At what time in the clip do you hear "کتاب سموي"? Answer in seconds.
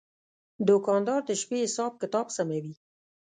2.01-2.73